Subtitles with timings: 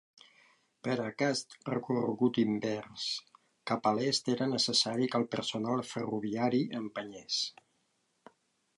[0.85, 3.05] Per a aquest recorregut invers
[3.73, 7.43] cap a l'est era necessari que el personal ferroviari empenyés.